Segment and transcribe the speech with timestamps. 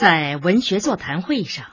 [0.00, 1.66] 在文学座谈会上，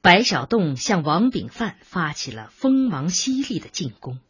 [0.00, 4.20] 白小栋向王炳范发起了锋芒犀利的进攻。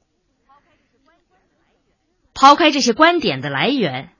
[2.32, 4.14] 抛开这些观点的来源，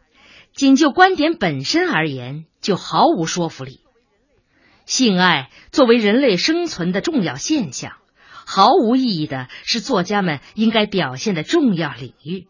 [0.53, 3.81] 仅就观点本身而言，就毫无说服力。
[4.85, 7.97] 性爱作为人类生存的重要现象，
[8.27, 12.47] 毫无意义的是作家们应该表现的重要领域。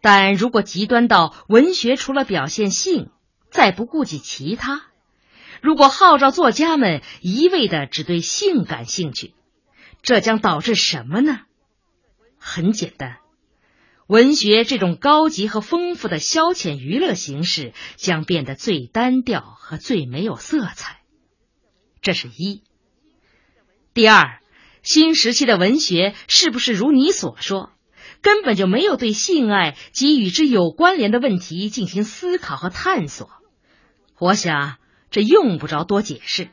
[0.00, 3.10] 但如果极端到文学除了表现性，
[3.50, 4.84] 再不顾及其他，
[5.60, 9.34] 如果号召作家们一味的只对性感兴趣，
[10.02, 11.40] 这将导致什么呢？
[12.38, 13.18] 很简单，
[14.06, 21.00] 文学这种高级和丰富的消遣娱乐形式将变得最单调和最没有色彩。
[22.00, 22.62] 这是一。
[23.92, 24.40] 第二，
[24.82, 27.72] 新时期的文学是不是如你所说，
[28.22, 33.28] 根本就没有对性爱及与之有关联的问题进行思考和探索？
[34.18, 34.77] 我想。
[35.10, 36.48] 这用不着多解释。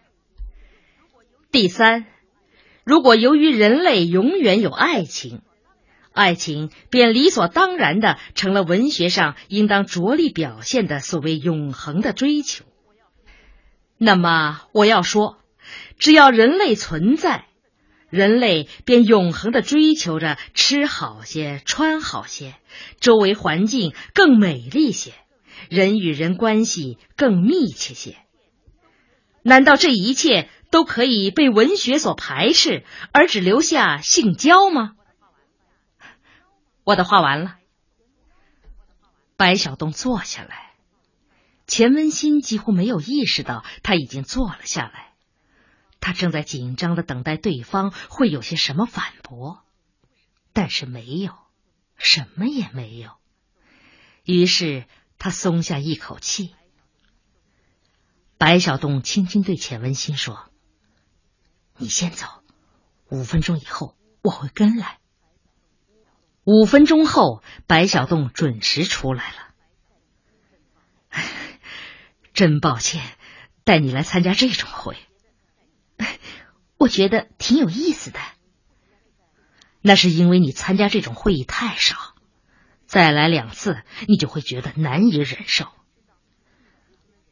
[1.52, 2.06] 第三，
[2.84, 5.42] 如果由于人类永远有爱情，
[6.12, 12.66] 爱情便理所当然的成了文学上应当着力表现的所谓永恒的追求，
[13.98, 15.38] 那么我要说，
[15.98, 17.48] 只要人类存在，
[18.10, 22.56] 人类便永恒的追求着吃好些、穿好些，
[23.00, 25.14] 周围环境更美丽些，
[25.70, 28.16] 人与人关系更密切些。
[29.48, 34.96] 难道这一切都可以被文学所排斥，而只留下性交吗？
[36.84, 37.58] 我的话完了。
[39.38, 40.72] 白小东坐下来，
[41.68, 45.14] 钱文新几乎没有意识到他已经坐了下来，
[46.00, 49.64] 他正在紧张的等待对方会有些什么反驳，
[50.54, 51.36] 但是没有，
[51.98, 53.12] 什么也没有。
[54.24, 54.86] 于是
[55.20, 56.56] 他松下一口气。
[58.46, 60.52] 白小栋轻轻对钱文新说
[61.80, 62.28] ：“你先走，
[63.10, 65.00] 五分钟以后我会跟来。”
[66.46, 69.38] 五分钟后，白小栋准时出来了。
[72.36, 73.18] 真抱歉，
[73.64, 74.96] 带你来参加这种会，
[76.78, 78.20] 我觉得挺有意思的。
[79.82, 82.14] 那是因为你参加这种会议太少，
[82.86, 85.68] 再来两次，你就会觉得难以忍受。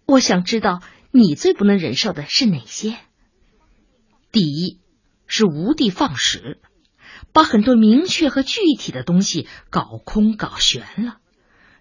[0.07, 0.81] 我想知道
[1.15, 2.97] 你最不能忍受的是哪些？
[4.31, 4.79] 第一
[5.27, 6.59] 是无的放矢，
[7.31, 11.17] 把很多明确和具体的东西搞空搞玄了，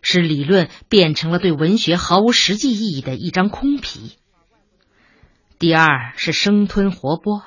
[0.03, 4.19] 使理论变成了对文学毫无实际意义的一张空皮。
[5.59, 7.43] 第二是生吞活剥，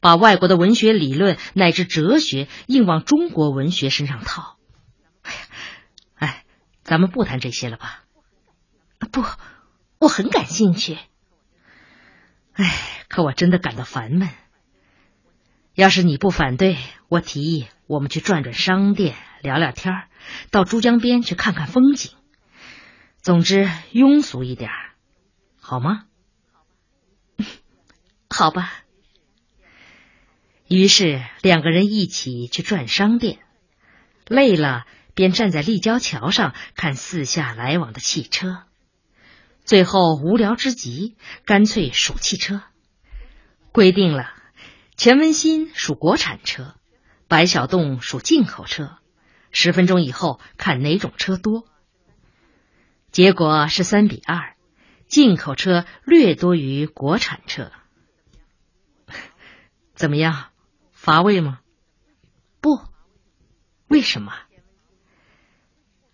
[0.00, 4.56] 把外国的文学理论乃至哲学硬往中国文学身上套。
[5.20, 5.40] 哎呀，
[6.14, 6.44] 哎，
[6.84, 8.04] 咱们不谈这些了吧？
[9.12, 9.22] 不。
[10.00, 10.96] 我很感兴趣，
[12.58, 14.28] 哎，可我真的感到烦闷。
[15.74, 16.76] 要是你不反对，
[17.06, 19.94] 我提议我们去转转商店，聊聊天
[20.50, 22.10] 到珠江边去看看风景。
[23.22, 24.70] 总之，庸俗一点，
[25.60, 26.06] 好吗？
[28.28, 28.72] 好吧。
[30.66, 33.38] 于是两个人一起去转商店，
[34.26, 38.64] 累了便站在立交桥上看四下来往的汽车。
[39.68, 41.14] 最后无聊之极，
[41.44, 42.62] 干脆数汽车。
[43.70, 44.32] 规定了，
[44.96, 46.74] 钱文新数国产车，
[47.28, 48.96] 白小栋数进口车。
[49.50, 51.68] 十分钟以后看哪种车多。
[53.12, 54.56] 结果是三比二，
[55.06, 57.70] 进口车略多于国产车。
[59.94, 60.46] 怎么样？
[60.92, 61.60] 乏味吗？
[62.62, 62.80] 不。
[63.86, 64.32] 为什么？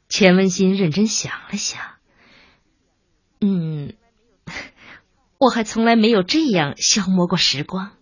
[0.09, 1.94] 钱文新认真想了想。
[3.47, 3.93] 嗯，
[5.37, 7.93] 我还从来没有这样消磨过时光。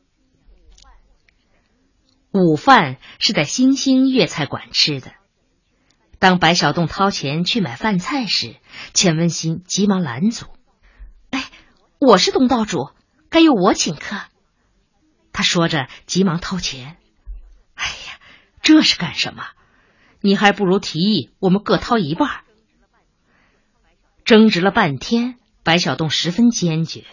[2.30, 5.10] 午饭是在星星粤菜馆吃的。
[6.20, 8.54] 当白小栋掏钱去买饭菜时，
[8.94, 10.46] 钱文新急忙拦阻
[11.30, 11.50] ：“哎，
[11.98, 12.90] 我是东道主，
[13.28, 14.16] 该由我请客。”
[15.34, 16.98] 他说着，急忙掏钱。
[17.74, 18.20] “哎呀，
[18.62, 19.42] 这是干什么？
[20.20, 22.44] 你还不如提议我们各掏一半。”
[24.32, 27.04] 争执了半天，白小栋十分坚决，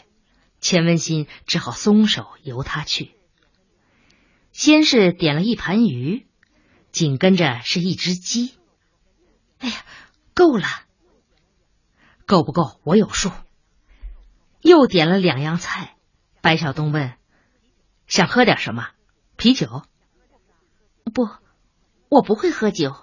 [0.62, 3.12] 钱文新只好松手，由他去。
[4.54, 6.26] 先是点了一盘鱼，
[6.94, 8.54] 紧跟着是一只鸡。
[9.58, 9.76] 哎呀，
[10.34, 10.66] 够了，
[12.26, 12.80] 够不够？
[12.86, 13.34] 我有数。
[14.62, 15.98] 又点了两样菜，
[16.40, 17.18] 白小东问
[18.08, 18.92] ：“想喝点什么？
[19.36, 19.84] 啤酒
[21.14, 21.28] ？”“不，
[22.08, 22.96] 我不会喝酒。”“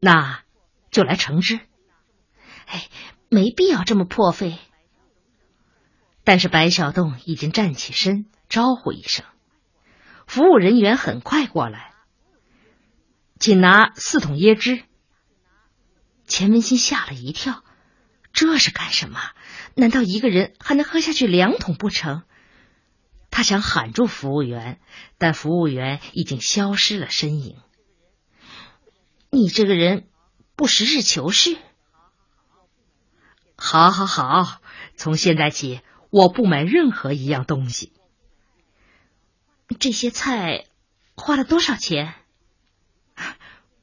[0.00, 0.44] 那
[0.90, 1.60] 就来橙汁。”
[2.66, 2.88] 哎，
[3.28, 4.58] 没必要这么破费。
[6.24, 9.24] 但是白小洞已经站起身，招呼一声，
[10.26, 11.92] 服务人员很快过来，
[13.40, 14.82] 请拿四桶椰汁。
[16.26, 17.64] 钱文新吓了一跳，
[18.32, 19.20] 这是干什么？
[19.74, 22.22] 难道一个人还能喝下去两桶不成？
[23.30, 24.80] 他想喊住服务员，
[25.18, 27.56] 但服务员已经消失了身影。
[29.30, 30.06] 你这个人
[30.54, 31.56] 不实事求是。
[33.64, 34.60] 好，好，好，
[34.96, 37.92] 从现在起，我不买任何一样东西。
[39.78, 40.66] 这些菜
[41.14, 42.12] 花了多少钱？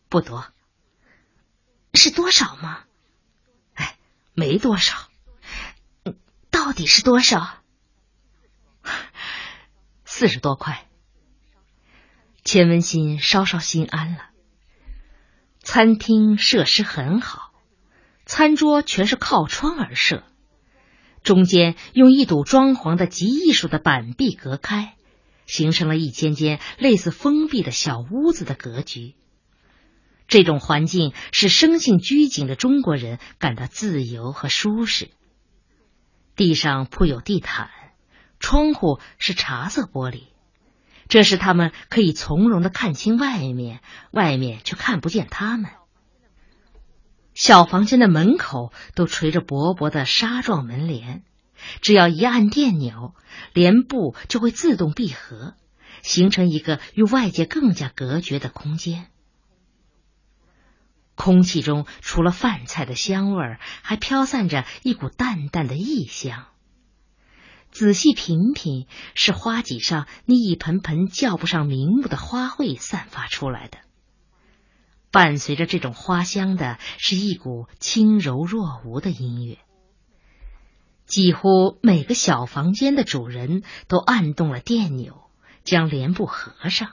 [0.10, 0.46] 不多。
[1.94, 2.84] 是多少吗？
[3.74, 3.98] 哎，
[4.34, 5.10] 没多少。
[6.52, 7.64] 到底是多少？
[10.04, 10.86] 四十多块。
[12.44, 14.30] 钱文新稍稍心安了。
[15.64, 17.49] 餐厅设施很好，
[18.30, 20.24] 餐桌全是靠窗而设，
[21.24, 24.94] 中间用一堵装潢的极艺术的板壁隔开，
[25.48, 29.16] 形成了一间间类似封闭的小屋子的格局。
[30.28, 35.10] 这种环境使生性拘谨的中国人感到自由和舒适。
[36.36, 37.72] 地上铺有地毯，
[38.40, 40.26] 窗户是茶色玻璃，
[41.08, 43.82] 这使他们可以从容的看清外面，
[44.12, 45.72] 外面却看不见他们。
[47.40, 51.24] 小房间的门口都垂着薄薄的纱状门帘，
[51.80, 53.16] 只要一按电钮，
[53.54, 55.54] 帘布就会自动闭合，
[56.02, 59.08] 形成一个与外界更加隔绝的空间。
[61.16, 66.48] 空气中除了饭菜的香味儿，还飘散着一股淡淡的异香。
[67.72, 73.78] 仔细品品，是花几上那一盆盆叫不上名目的花卉散发出来的。
[75.12, 79.58] 伴随着这种花香的，是一股轻柔若无的音乐。
[81.06, 85.32] 几乎每个小房间的主人都按动了电钮，
[85.64, 86.92] 将帘布合上。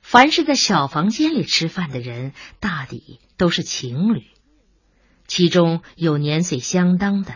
[0.00, 4.24] 凡是在小房间里吃饭的人，大抵都是情侣，
[5.26, 7.34] 其中有年岁相当的，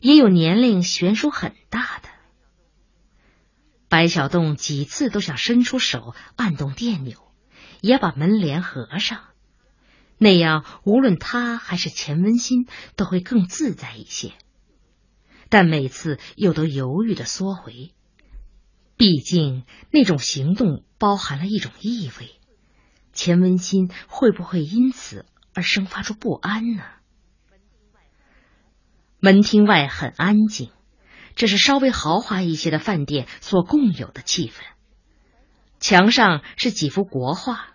[0.00, 2.08] 也有年龄悬殊很大的。
[3.88, 7.18] 白小洞几次都想伸出手按动电钮，
[7.84, 9.20] 也把门帘合上，
[10.16, 12.66] 那样无论他还是钱文新
[12.96, 14.32] 都会更自在一些，
[15.50, 17.92] 但每次又都犹豫的缩回。
[18.96, 22.30] 毕竟那种行动包含了一种意味，
[23.12, 26.84] 钱文新会不会因此而生发出不安呢？
[29.20, 30.70] 门厅外很安静，
[31.34, 34.62] 这是稍微豪华一些的饭店所共有的气氛。
[35.80, 37.73] 墙上是几幅国画，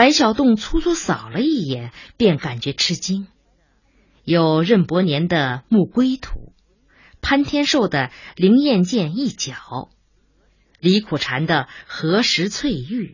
[0.00, 3.26] 白小洞粗粗扫了一眼，便感觉吃惊：
[4.24, 5.36] 有任伯年的
[5.68, 6.38] 《牧龟图》，
[7.20, 9.52] 潘天寿的《灵验剑一角》。
[10.78, 13.08] 李苦禅的《何时翠玉》，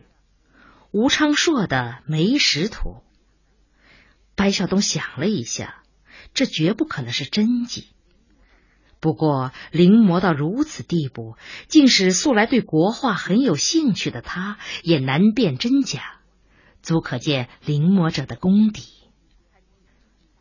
[0.93, 1.77] 吴昌硕的
[2.09, 2.77] 《梅石图》。
[4.37, 5.83] 白小东想了一下，
[6.33, 7.89] 这绝不可能是真迹。
[9.01, 11.35] 不过临摹到如此地步，
[11.67, 16.16] 竟使素来对国画很有兴趣的他也难辨真假，
[16.87, 18.83] 足可见临摹者的功底。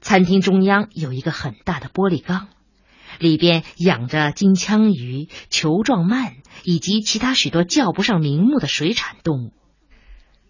[0.01, 2.47] 餐厅中央有一个很大的玻璃缸。
[3.19, 6.35] 里边养着金枪鱼、球状鳗
[6.65, 9.53] 以及其他许多叫不上名目的水产动物，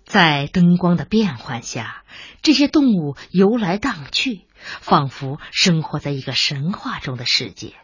[0.05, 2.03] 在灯光的变换下，
[2.43, 7.75] 这些动物游来荡去，仿佛生活在一个神话中的世界。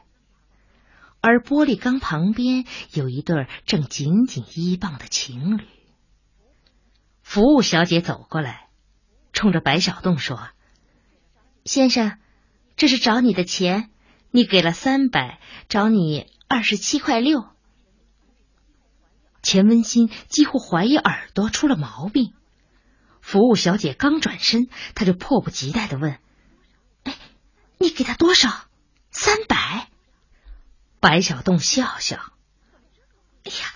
[1.20, 5.64] 而玻璃缸旁边有一对正紧紧依傍的情侣。
[7.32, 8.68] 服务小姐走过来，
[9.32, 10.50] 冲着白小洞说
[11.64, 12.18] ：“先生，
[12.76, 13.88] 这是找你的钱。”
[14.30, 17.48] 你给了三百，找你二十七块六。
[19.42, 22.34] 钱文新几乎怀疑耳朵出了毛病。
[23.22, 26.18] 服务小姐刚转身，他就迫不及待的问
[27.04, 27.16] ：“哎，
[27.78, 28.66] 你给他多少？
[29.10, 29.88] 三百？”
[31.00, 32.18] 白小洞笑笑
[33.44, 33.72] ：“哎呀，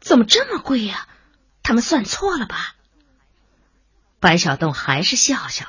[0.00, 1.08] 怎么这么贵呀？
[1.62, 2.76] 他们算错了吧？”
[4.20, 5.66] 白小洞还是笑笑，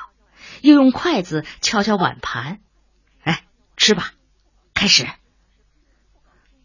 [0.60, 2.60] 又用筷子敲敲碗盘
[3.24, 4.12] ：“哎，吃吧。”
[4.74, 5.06] 开始，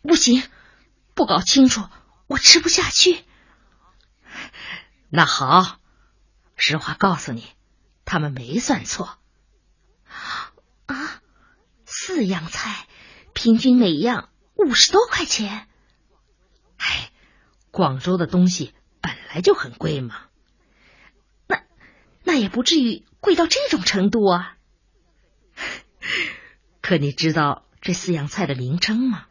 [0.01, 0.41] 不行，
[1.13, 1.87] 不搞清楚
[2.25, 3.23] 我吃不下去。
[5.09, 5.79] 那好，
[6.55, 7.47] 实话告诉你，
[8.05, 9.19] 他们没算错。
[10.87, 11.21] 啊，
[11.85, 12.87] 四样菜，
[13.33, 15.67] 平均每样五十多块钱。
[16.77, 17.11] 哎，
[17.69, 20.26] 广州的东西本来就很贵嘛。
[22.27, 24.57] 那也不至于贵到这种程度啊。
[26.83, 27.63] 可你知道？
[27.79, 29.27] 这四样菜的名称吗？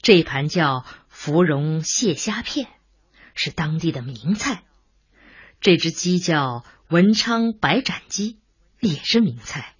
[0.00, 2.68] 这盘叫芙蓉蟹虾片，
[3.34, 4.62] 是当地的名菜。
[5.60, 8.38] 这只鸡叫文昌白斩鸡，
[8.78, 9.74] 也是名菜。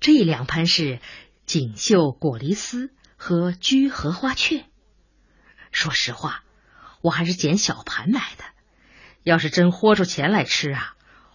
[0.00, 1.00] 这两盘是
[1.46, 4.66] 锦绣果梨丝和居荷花雀。
[5.72, 6.44] 说实话，
[7.00, 8.44] 我还是捡小盘买的。
[9.22, 10.93] 要是真豁出钱来吃啊，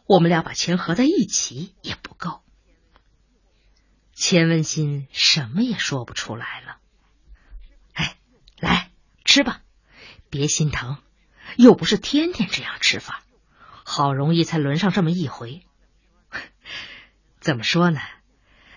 [0.09, 2.41] 我们俩把钱合在一起也不够。
[4.15, 6.79] 钱文新什么也说不出来了。
[7.93, 8.17] 哎，
[8.57, 8.89] 来
[9.23, 9.61] 吃吧，
[10.31, 10.97] 别心疼，
[11.57, 13.23] 又不是天天这样吃法。
[13.83, 15.63] 好容易才轮上这么一回，
[17.39, 18.01] 怎么说呢？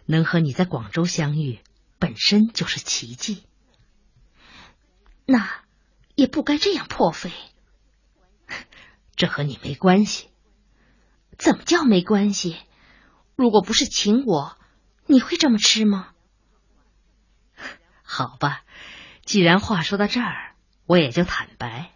[0.04, 1.60] 能和你在广州相遇，
[1.98, 3.42] 本身就是奇迹。
[5.24, 5.64] 那
[6.14, 7.32] 也不该这样破费。
[9.16, 10.28] 这和你没关系。
[11.38, 12.56] 怎么叫没关系？
[13.36, 14.58] 如果不是请我，
[15.06, 16.12] 你会这么吃吗？
[18.02, 18.62] 好吧，
[19.24, 20.54] 既然话说到这儿，
[20.86, 21.92] 我也就坦白。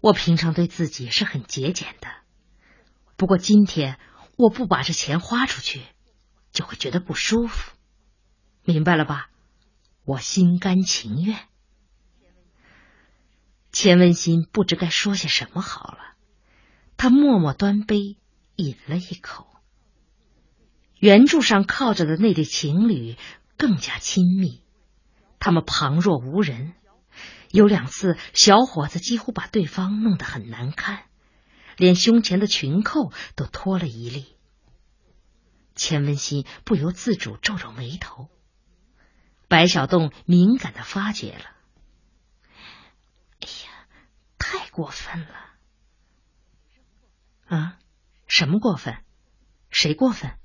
[0.00, 2.08] 我平常对自己是很节俭的，
[3.16, 3.98] 不过今天
[4.36, 5.82] 我不把这钱花出去，
[6.52, 7.72] 就会觉得不舒服，
[8.64, 9.30] 明白了吧？
[10.04, 11.38] 我心甘情愿。
[13.72, 16.15] 钱文新不知该说些什么好了，
[16.96, 18.16] 他默默端杯
[18.56, 19.46] 饮了一口。
[20.98, 23.16] 圆柱上靠着的那对情侣
[23.58, 24.62] 更加亲密，
[25.38, 26.74] 他们旁若无人。
[27.50, 31.04] 有两次，小伙子几乎把对方弄得很难看，
[31.76, 34.34] 连胸前的裙扣都脱了一粒。
[35.74, 38.28] 钱文新不由自主皱皱眉头。
[39.48, 41.44] 白小洞敏感的发觉了
[43.40, 43.86] ：“哎呀，
[44.38, 45.45] 太过分了！
[47.46, 47.78] 啊，
[48.26, 49.02] 什么过分？
[49.70, 50.36] 谁过分？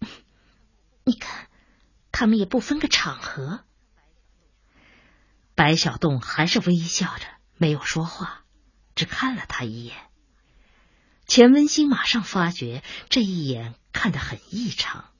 [1.04, 1.48] 你看，
[2.12, 3.64] 他们也不分个场合。”
[5.54, 7.26] 白小栋还是微笑着，
[7.56, 8.44] 没有说话，
[8.94, 9.96] 只看了他一眼。
[11.26, 15.10] 钱文新马上发觉这一眼看得很异常。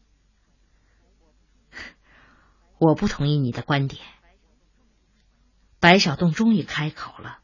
[2.79, 4.03] 我不同意你的观点。
[5.81, 7.41] 白小洞终于开口了，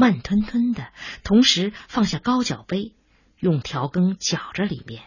[0.00, 0.92] 慢吞吞的，
[1.24, 2.94] 同时放下高脚杯，
[3.40, 5.02] 用调羹搅着里面，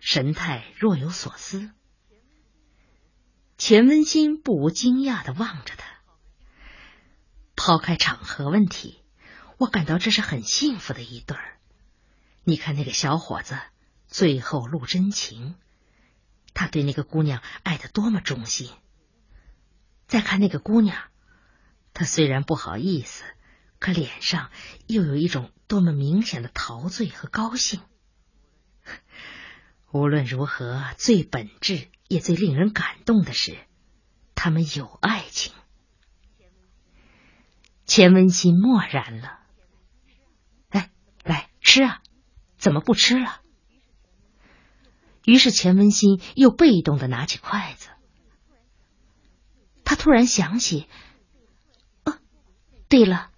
[0.00, 1.70] 神态若有所思。
[3.56, 5.86] 钱文新不无惊讶的望着他。
[7.56, 9.02] 抛开场合问题，
[9.56, 11.56] 我感到这是很幸福的一对儿。
[12.42, 13.58] 你看那个小伙子
[14.06, 15.54] 最后露真情，
[16.52, 18.70] 他对那个姑娘爱的多么忠心。
[20.06, 20.98] 再看那个姑娘，
[21.94, 23.24] 她虽然不好意思，
[23.78, 24.50] 可脸上
[24.86, 27.80] 又有一种多么明显的陶醉和高兴。
[29.92, 33.56] 无论如何，最本质也最令人感动的是，
[34.34, 35.52] 他们有爱情。
[37.86, 39.40] 钱文新默然了。
[40.70, 40.90] 哎，
[41.22, 42.02] 来吃啊！
[42.56, 43.42] 怎么不吃了？
[45.24, 47.90] 于是钱文新又被动的拿起筷子。
[49.84, 50.88] 他突然想起，
[52.04, 52.18] 哦，
[52.88, 53.30] 对了，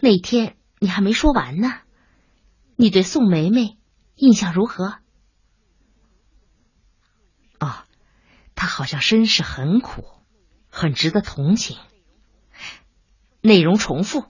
[0.00, 1.80] 那天你还没说完呢。
[2.76, 3.76] 你对宋梅梅
[4.14, 4.98] 印象如何？
[7.58, 7.84] 哦，
[8.54, 10.04] 她好像身世很苦，
[10.70, 11.76] 很值得同情。
[13.40, 14.24] 内容重复，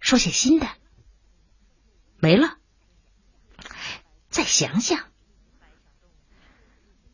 [0.00, 0.66] 说些新的。
[2.18, 2.56] 没了，
[4.28, 5.04] 再想想。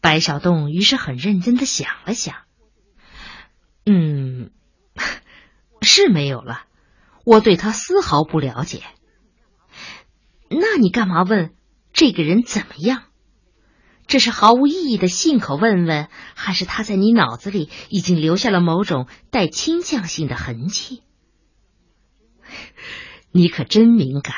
[0.01, 2.45] 白小洞于是很认真的想了想，
[3.85, 4.51] 嗯，
[5.83, 6.65] 是没有了。
[7.29, 8.83] 我对他丝毫不了解。
[10.49, 11.55] 那你干嘛问
[11.93, 13.03] 这个人怎么样？
[14.07, 21.03] 这是毫无意义的信口问问，还是他在你脑子里已经留下了某种带倾向性的痕迹？
[23.31, 24.35] 你可真敏感，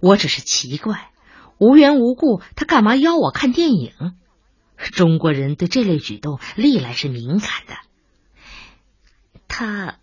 [0.00, 1.12] 我只是奇怪，
[1.58, 3.92] 无缘无故他干嘛邀我看电影？
[4.76, 7.76] 中国人对这类举动历来是敏感的。
[9.46, 10.00] 他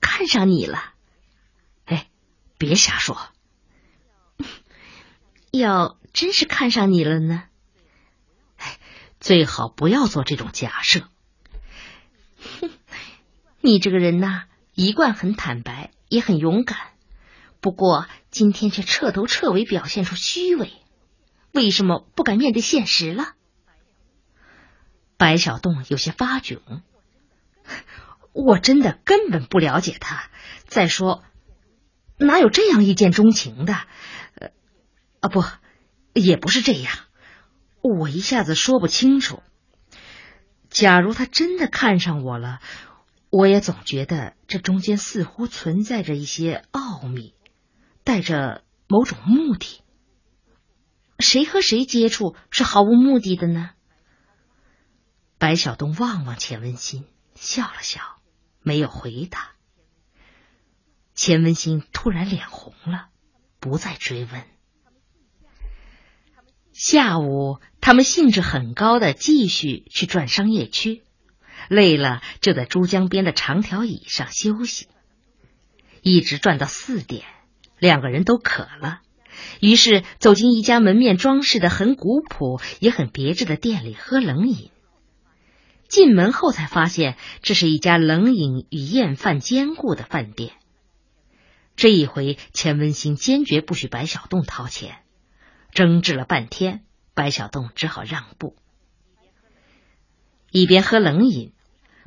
[0.00, 0.94] 看上你了？
[2.58, 3.18] 别瞎说。
[5.50, 7.44] 要真是看上你了呢？
[9.20, 11.08] 最好不要做这种假设。
[12.60, 12.70] 哼，
[13.62, 15.92] 你这个人呐，一贯很坦白。
[16.10, 16.78] 也很勇敢，
[17.60, 20.72] 不过今天却彻头彻尾表现出虚伪。
[21.52, 23.34] 为什么不敢面对现实了？
[25.18, 26.60] 白小洞有些发窘。
[28.32, 30.30] 我真的根本不了解他。
[30.64, 31.22] 再说，
[32.18, 33.74] 哪有这样一见钟情的？
[34.34, 34.50] 呃，
[35.20, 35.44] 啊，不，
[36.14, 36.92] 也不是这样。
[37.80, 39.42] 我一下子说不清楚。
[40.68, 42.60] 假如他真的看上我了，
[43.30, 47.34] 我也总觉得这中间似乎存在着一些奥秘，
[48.04, 49.82] 带着某种目的。
[51.18, 53.70] 谁和谁接触是毫无目的的呢？
[55.38, 58.00] 白小东望望钱文新，笑了笑，
[58.60, 59.52] 没有回答。
[61.28, 63.08] 钱文新突然脸红了，
[63.60, 64.44] 不再追问。
[66.72, 71.02] 下午，他们兴致很高的继续去转商业区，
[71.68, 74.86] 累了就在珠江边的长条椅上休息，
[76.00, 77.24] 一直转到四点，
[77.78, 79.00] 两个人都渴了，
[79.60, 84.70] 于是走进一家门面装饰的很古朴也很别致的店里喝冷饮。
[85.88, 90.52] 进门后才发现，这是一家冷饮与宴饭兼顾的饭店。
[91.78, 94.98] 这一回，钱文新坚决不许白小栋掏钱。
[95.72, 96.82] 争执了半天，
[97.14, 98.56] 白小栋只好让步。
[100.50, 101.52] 一边喝冷饮，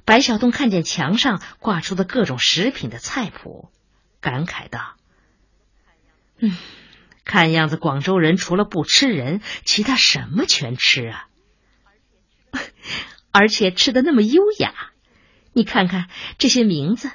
[0.03, 3.71] 白小栋看见墙上挂出的各种食品的菜谱，
[4.19, 4.97] 感慨道
[6.37, 6.53] ：“嗯，
[7.23, 11.29] 看样子广州人除了不吃人，其他什么全吃啊！
[13.31, 14.91] 而且吃的那么优雅。
[15.53, 17.09] 你看看这些名字：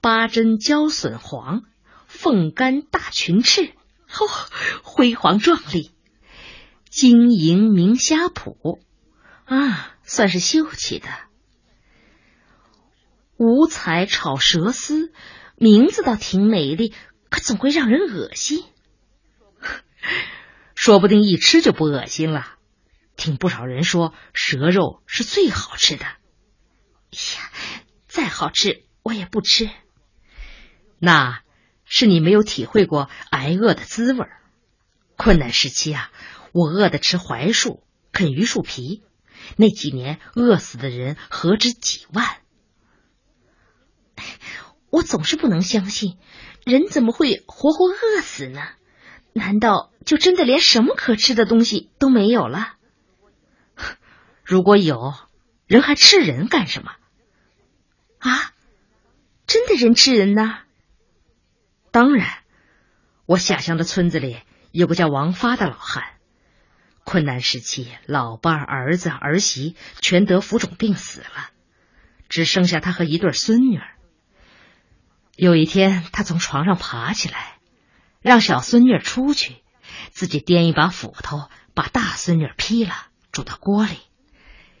[0.00, 1.62] 八珍椒笋黄、
[2.06, 3.72] 凤肝大群翅。”
[4.08, 4.24] 哦，
[4.82, 5.92] 辉煌壮丽，
[6.88, 8.80] 金银明虾脯
[9.44, 11.08] 啊，算是秀气的。
[13.36, 15.12] 五彩炒蛇丝，
[15.56, 16.94] 名字倒挺美丽，
[17.28, 18.64] 可总会让人恶心。
[20.74, 22.54] 说不定一吃就不恶心了。
[23.14, 26.04] 听不少人说，蛇肉是最好吃的。
[26.06, 27.50] 呀，
[28.06, 29.68] 再好吃我也不吃。
[30.98, 31.40] 那。
[31.90, 34.26] 是你没有体会过挨饿的滋味
[35.16, 36.12] 困难时期啊，
[36.52, 39.02] 我饿的吃槐树、啃榆树皮，
[39.56, 42.42] 那几年饿死的人何止几万。
[44.90, 46.18] 我总是不能相信，
[46.62, 48.60] 人怎么会活活饿死呢？
[49.32, 52.74] 难道就真的连什么可吃的东西都没有了？
[54.44, 55.14] 如果有
[55.66, 56.92] 人还吃人干什么？
[58.18, 58.52] 啊，
[59.46, 60.58] 真的人吃人呢？
[61.98, 62.28] 当然，
[63.26, 64.38] 我下乡的村子里
[64.70, 66.04] 有个叫王发的老汉，
[67.02, 71.50] 困难时期，老伴儿、儿子、儿媳全得浮肿病死了，
[72.28, 73.80] 只剩下他和一对孙女。
[75.34, 77.58] 有一天，他从床上爬起来，
[78.22, 79.56] 让小孙女出去，
[80.12, 82.94] 自己掂一把斧头，把大孙女劈了，
[83.32, 83.98] 煮到锅里，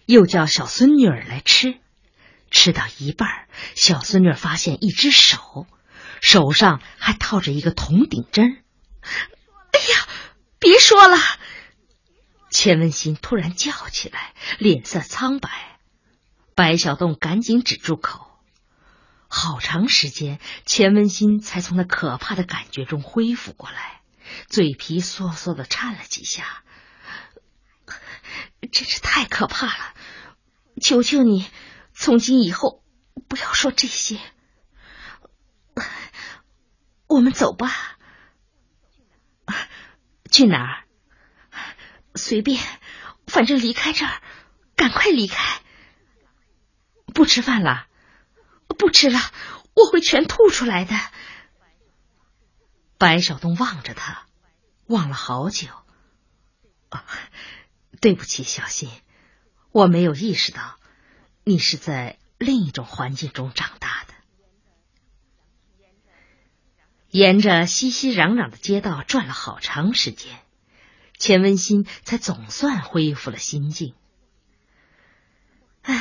[0.06, 1.80] 又叫小孙女来吃。
[2.52, 5.66] 吃到一半，小孙女发现一只手。
[6.20, 8.62] 手上还套着一个铜顶针。
[9.02, 10.08] 哎呀，
[10.58, 11.16] 别说了！
[12.50, 15.78] 钱文新突然叫起来，脸色苍白。
[16.54, 18.26] 白小栋赶紧止住口。
[19.28, 24.00] 好长时间，钱文新才从那可怕的感觉中恢复过来，
[24.48, 26.62] 嘴皮嗦嗦的颤了几下。
[28.72, 29.94] 真是太可怕了！
[30.80, 31.46] 求求你，
[31.94, 32.82] 从今以后
[33.28, 34.18] 不要说这些。
[37.18, 37.98] 我们走吧，
[40.30, 40.84] 去哪儿？
[42.14, 42.62] 随便，
[43.26, 44.22] 反正离开这儿，
[44.76, 45.60] 赶快离开。
[47.12, 47.88] 不吃饭了？
[48.78, 49.18] 不吃了，
[49.74, 50.94] 我会全吐出来的。
[52.98, 54.24] 白小东望着他，
[54.86, 55.66] 望了好久。
[58.00, 58.88] 对不起，小新，
[59.72, 60.78] 我没有意识到
[61.42, 64.14] 你是在另一种环境中长大的。
[67.10, 70.38] 沿着熙熙攘攘的街道转了好长时间，
[71.16, 73.94] 钱文新才总算恢复了心境。
[75.82, 75.98] 唉，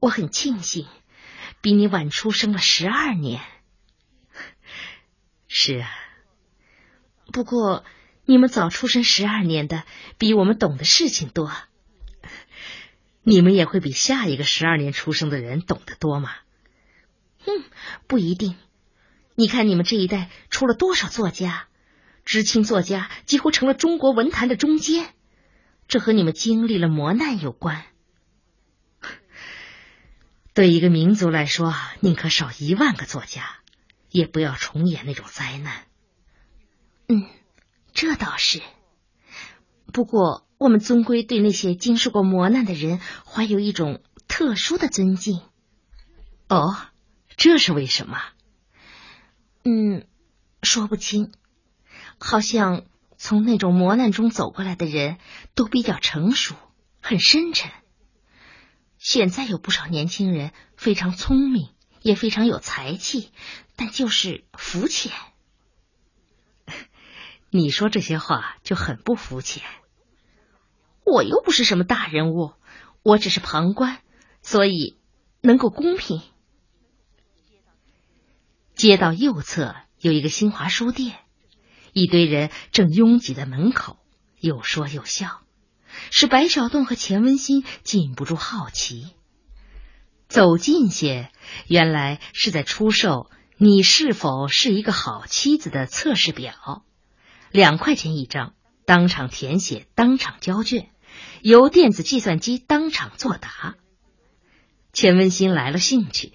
[0.00, 0.88] 我很庆幸，
[1.60, 3.40] 比你晚出生了十二年。
[5.46, 5.90] 是啊，
[7.32, 7.84] 不过
[8.24, 9.84] 你们早出生十二年的，
[10.18, 11.52] 比我们懂的事情多。
[13.22, 16.34] 你们也会比下一个十二年出生的人懂得多吗？
[17.46, 17.64] 嗯，
[18.08, 18.56] 不一定。
[19.34, 21.66] 你看，你们这一代出了多少作家？
[22.22, 25.14] 知青作家几乎成了中国文坛的中坚，
[25.88, 27.84] 这和你们经历了磨难有关。
[30.52, 33.56] 对一个民族来说，宁可少一万个作家，
[34.10, 35.86] 也不要重演那种灾难。
[37.08, 37.26] 嗯，
[37.94, 38.60] 这倒是。
[39.92, 45.40] 不过，我们终归对那些经受过磨难的人怀有一种特殊的尊敬。
[46.48, 46.76] 哦，
[47.36, 48.20] 这是为什么？
[49.62, 50.06] 嗯，
[50.62, 51.32] 说不清，
[52.18, 52.84] 好像
[53.18, 55.18] 从那种磨难中走过来的人
[55.54, 56.54] 都比较成熟，
[57.00, 57.70] 很深沉。
[58.96, 61.68] 现在有不少年轻人非常聪明，
[62.00, 63.30] 也非常有才气，
[63.76, 65.12] 但就是肤浅。
[67.50, 69.62] 你说这些话就很不肤浅。
[71.04, 72.52] 我又不是什么大人物，
[73.02, 73.98] 我只是旁观，
[74.42, 74.98] 所以
[75.40, 76.22] 能够公平。
[78.80, 81.14] 街道右侧有一个新华书店，
[81.92, 83.98] 一堆人正拥挤在门口，
[84.40, 85.42] 有说有笑，
[86.10, 89.10] 使白小洞和钱文新禁不住好奇。
[90.28, 91.30] 走近些，
[91.66, 96.86] 原来是在出售“你是否是一个好妻子”的测试表，
[97.50, 98.54] 两块钱一张，
[98.86, 100.88] 当场填写，当场交卷，
[101.42, 103.74] 由电子计算机当场作答。
[104.94, 106.32] 钱文新来了兴趣，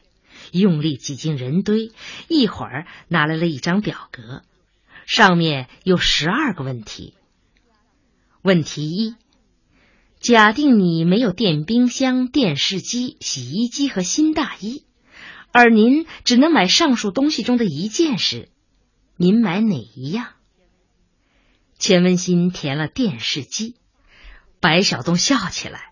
[0.60, 1.92] 用力挤进人堆，
[2.28, 4.44] 一会儿拿来了一张表格，
[5.06, 7.14] 上面有十二个问题。
[8.42, 9.16] 问题一。
[10.20, 14.84] 假定你没有电冰箱、电视机、洗衣机和新大衣，
[15.52, 18.50] 而您只能买上述东西中的一件时，
[19.18, 20.30] 您买哪一样？
[21.78, 23.76] 钱文新填了电视机，
[24.60, 25.92] 白小东笑起来：“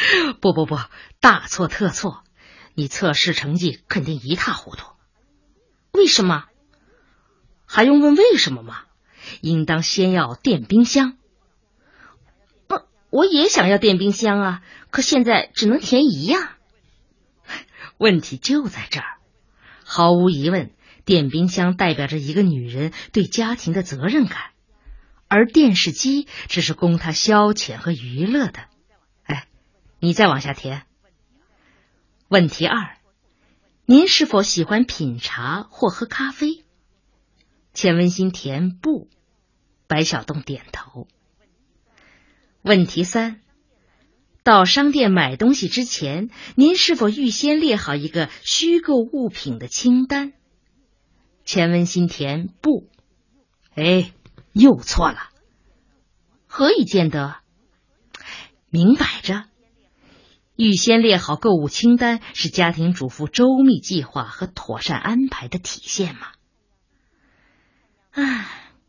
[0.40, 0.78] 不不不，
[1.20, 2.22] 大错特错！
[2.74, 4.86] 你测试成绩肯定一塌糊涂。
[5.92, 6.44] 为什么？
[7.66, 8.82] 还用问为什么吗？
[9.40, 11.16] 应当先要电冰箱。”
[12.66, 12.80] 不
[13.10, 16.48] 我也想要电冰箱啊，可现在只能填一样。
[17.98, 19.18] 问题就在这儿，
[19.84, 20.72] 毫无疑问，
[21.04, 24.38] 电冰箱代表着一个女人对家庭的责任感，
[25.28, 28.60] 而电视机只是供她消遣和娱乐的。
[29.24, 29.46] 哎，
[29.98, 30.86] 你再往下填。
[32.30, 32.96] 问题二，
[33.86, 36.64] 您是否喜欢品茶或喝咖啡？
[37.74, 39.08] 钱文新填不，
[39.88, 41.08] 白小洞点头。
[42.62, 43.40] 问题三：
[44.44, 50.32] 到商店买东西之前，您是否预先列好一个虚构物品的清单？
[51.44, 52.88] 钱文新填不。
[53.74, 54.12] 哎，
[54.52, 55.30] 又错了。
[56.46, 57.38] 何以见得？
[58.68, 59.46] 明摆着，
[60.60, 66.26] 预先列好购物清单是家庭主妇周密计划和妥善安排的体现嘛。
[68.10, 68.46] 唉，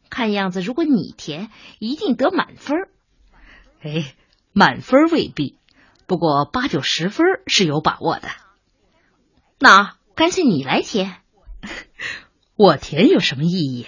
[0.10, 2.90] 看样子如果你填，一定得满分。
[3.82, 4.14] 哎，
[4.52, 5.60] 满分未必，
[6.08, 8.28] 不过八九十分是有把握的。
[9.58, 11.22] 那干脆你来填，
[12.58, 13.88] 我填有什么意义？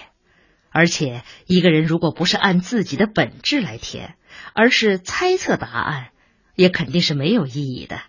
[0.70, 4.16] 而且一个人如果不是按自己的本质来填，
[4.54, 6.12] 而是猜测答案，
[6.54, 8.00] 也肯定是没有意义的。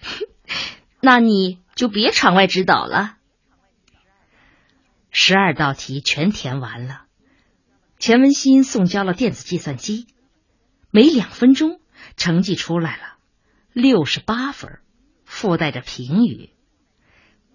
[1.00, 3.16] 那你就别场外指导了。
[5.10, 7.06] 十二道题全填完了，
[7.98, 10.06] 钱文新送交了电子计算机。
[10.90, 11.80] 没两分钟，
[12.16, 13.18] 成绩出来了，
[13.72, 14.78] 六十八分，
[15.24, 16.50] 附带着评语。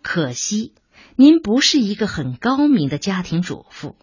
[0.02, 0.76] 可惜
[1.16, 3.96] 您不是一个很高明的家庭主妇，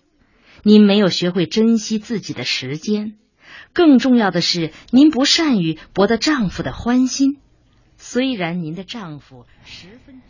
[0.63, 3.19] 您没有学会珍惜自己的时间，
[3.73, 7.39] 更重要的是，您不善于博得丈夫的欢心。
[7.97, 10.21] 虽然您的丈夫十分。